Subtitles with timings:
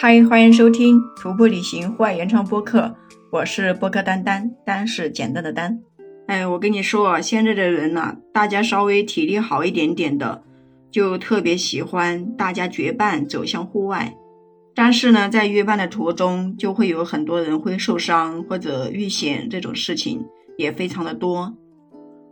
[0.00, 2.94] 嗨，欢迎收听徒步旅行户外原创播客，
[3.32, 5.80] 我是播客丹丹，丹是简单的丹。
[6.28, 10.44] 哎，我跟你说啊，现在的人呐，大家稍微体力好一点点的，
[10.92, 14.14] 就特别喜欢大家结伴走向户外。
[14.72, 20.24] 但是呢，在约伴的途中，就会有很多人会受伤或者遇险，这种事情
[20.56, 21.56] 也非常的多。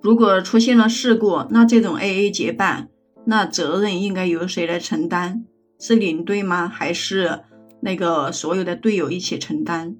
[0.00, 2.88] 如果出现了事故，那这种 AA 结伴，
[3.24, 5.44] 那责任应该由谁来承担？
[5.80, 6.68] 是领队吗？
[6.68, 7.40] 还是？
[7.86, 9.94] 那个所有的队友一起承担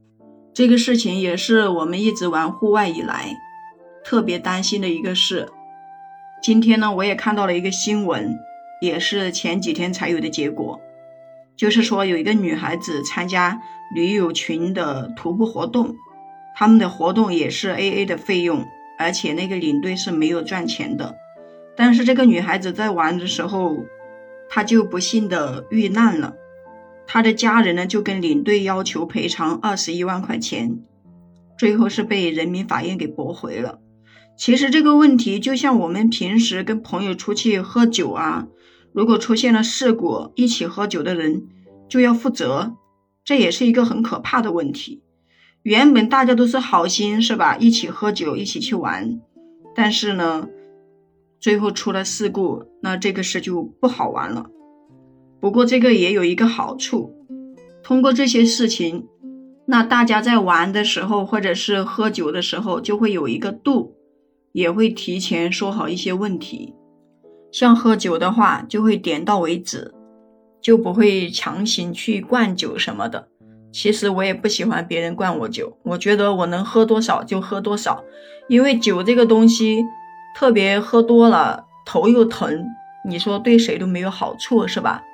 [0.53, 3.37] 这个事情，也是我们一直玩户外以来
[4.03, 5.49] 特别担心的一个事。
[6.43, 8.37] 今天呢，我也看到了一个新闻，
[8.83, 10.81] 也是前几天才有的结果，
[11.57, 13.63] 就是说有一个女孩子参加
[13.95, 15.95] 驴友群的徒步活动，
[16.57, 18.67] 他们的活动也是 AA 的费用，
[18.99, 21.15] 而且那个领队是没有赚钱的。
[21.77, 23.77] 但是这个女孩子在玩的时候，
[24.51, 26.35] 她就不幸的遇难了。
[27.07, 30.81] 他的家人呢，就跟领队要求赔偿二十一万块钱，
[31.59, 33.79] 最后是被人民法院给驳回了。
[34.37, 38.47] 其实这个问题就像我们平时跟朋友出去喝酒啊，
[38.93, 41.47] 如果出现了事故，一起喝酒的人
[41.89, 42.75] 就要负责，
[43.25, 45.03] 这也是一个很可怕的问题。
[45.63, 47.57] 原本大家都是好心，是吧？
[47.57, 49.19] 一起喝酒，一起去玩，
[49.75, 50.49] 但是呢，
[51.41, 54.51] 最后出了事故，那这个事就不好玩了。
[55.47, 57.15] 不过这个也有一个好处，
[57.85, 59.07] 通过这些事情，
[59.67, 63.95] 那大家在玩的时候或者是喝酒的时候就会有一个度，
[64.51, 66.75] 也会提前说好一些问题。
[67.53, 69.95] 像喝酒的话，就会点到为止，
[70.61, 73.29] 就不会强行去灌酒什么的。
[73.71, 78.03] 其实我也不喜欢别人灌我酒，我觉得我能喝多少就喝多少，
[78.49, 79.85] 因为酒这个东西，
[80.35, 82.67] 特别喝多了头又疼，
[83.09, 85.05] 你说对谁都没有好处，是吧？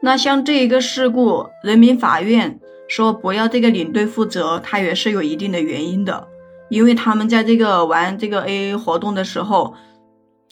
[0.00, 6.28] 那像这一个事故，人民法院说不要这个领队负责，他也是有一定的原因的，
[6.68, 9.74] 因为他们在这个玩这个 AA 活动的时候，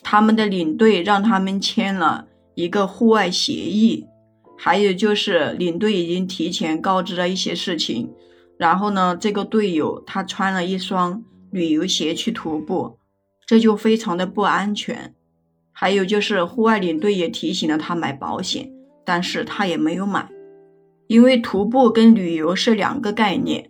[0.03, 2.25] 他们的领队让他们签了
[2.55, 4.05] 一个户外协议，
[4.57, 8.11] 还有就是领队已经提前告知了一些事情，
[8.57, 12.97] 然后呢，这个队友他穿了一双旅游鞋去徒步，
[13.45, 15.13] 这就非常的不安全，
[15.71, 18.74] 还有就是户外领队也提醒了他买保险。
[19.05, 20.27] 但是他也没有买，
[21.07, 23.69] 因为徒步跟旅游是两个概念。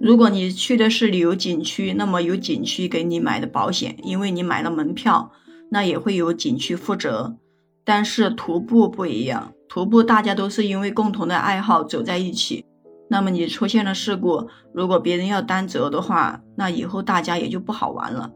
[0.00, 5.30] 如果你去的是旅游景区，那么有景区给你买的保险，因为你买了门票，
[5.70, 7.36] 那也会有景区负责。
[7.84, 12.64] 但是徒步不一样，徒步大家都是因为共同的爱好走在一起，
[13.08, 18.32] 那么你出现了事故，如果别人要担责的话，那以后大家也就不好玩了。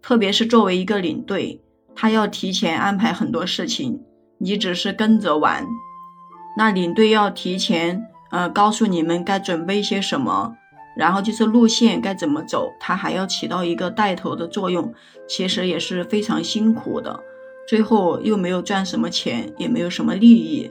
[0.00, 1.60] 特别是作为一个领队，
[1.94, 4.00] 他要提前安排很多事情。
[4.38, 5.64] 你只是跟着玩，
[6.56, 10.54] 那领队要提前呃告诉你们该准备一些什么，
[10.96, 14.92] 然后就是路线该怎么走，他还要起到一个带头的作用，
[15.26, 17.20] 其实也是非常辛苦的。
[17.68, 20.70] 最后又没有赚什么钱，也没有什么利益。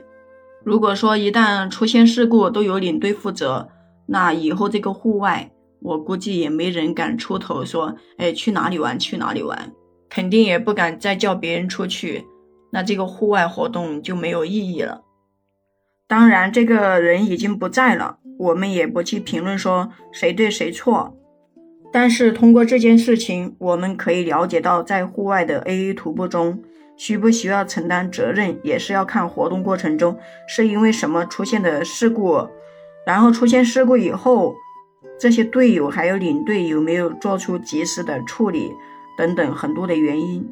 [0.62, 3.68] 如果说一旦出现事故都由领队负责，
[4.06, 5.50] 那以后这个户外，
[5.80, 9.72] 我估计也没人敢出头说，哎，去哪里玩去哪里玩，
[10.08, 12.24] 肯定也不敢再叫别人出去。
[12.70, 15.02] 那这个户外活动就没有意义了。
[16.12, 21.16] 当然，这个人已经不在了，我们也不去评论说谁对谁错。
[21.90, 26.62] 但是通过这件事情，我们可以了解到，在户外的 AA 徒步中，
[26.98, 32.46] 需不需要承担责任，也是要看活动过程中是因为什么出现的事故，
[33.06, 34.54] 然后出现事故以后，
[35.18, 38.70] 这些队友还有领队有没有做出及时的处理
[39.16, 40.46] 等等很多的原因。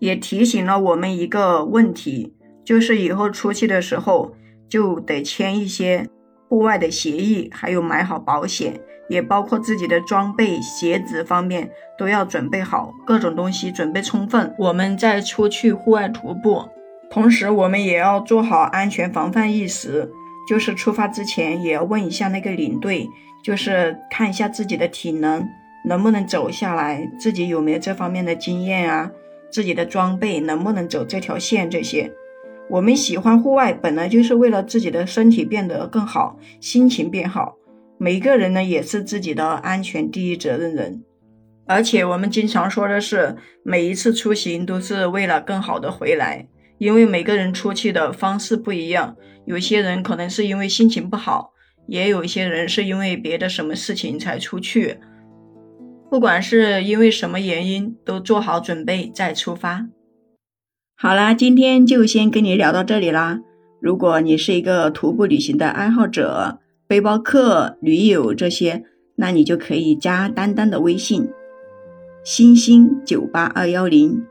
[0.00, 2.34] 也提醒了我们一个问题，
[2.64, 4.34] 就是以后出去的时候
[4.68, 6.06] 就得签一些
[6.48, 16.64] 户外的协议，还有买好保险，也包括自己的装备、鞋子方面都要准备好，各种东西准备充分，我们再出去户外徒步。
[17.10, 20.10] 同时，我们也要做好安全防范意识，
[20.48, 23.08] 就是出发之前也要问一下那个领队，
[23.44, 25.48] 就是看一下自己的体能
[25.84, 29.10] 能不能走下来，自己有没有这方面的经验啊。
[29.48, 31.70] 自己的装备能不能走这条线？
[31.70, 32.12] 这些，
[32.68, 37.56] 我们喜欢户外，本来就是为了自己的身体变得更好，心情变好。
[37.98, 41.02] 每个人呢，也是自己的安全第一责任人。
[41.66, 46.48] 而且我们经常说的是，每一次出行都是为了更好的回来。
[46.78, 49.16] 因为每个人出去的方式不一样，
[49.46, 51.52] 有些人可能是因为心情不好，
[51.86, 54.98] 也有一些人是因为别的什么事情才出去。
[56.10, 59.86] 不管是因为什么原因，都做好准备再出发。
[60.98, 63.40] 好啦，今天就先跟你聊到这里啦。
[63.82, 66.58] 如果你是一个徒步旅行的爱好者、
[66.88, 68.82] 背包客、驴友这些，
[69.16, 71.28] 那你就可以加丹丹的微信：
[72.24, 74.22] 星星九八二幺零，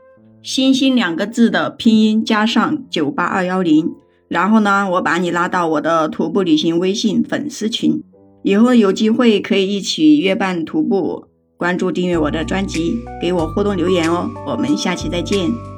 [0.42, 3.92] 星星两个字的拼音加上九八二幺零。
[4.26, 8.02] 然后呢，我把你拉到我的徒步旅行微信粉丝群，
[8.42, 11.26] 以后有机会可以一起约伴徒步。
[11.56, 14.28] 关注订阅我的专辑，给我互动留言哦。
[14.48, 15.75] 我们下期再见。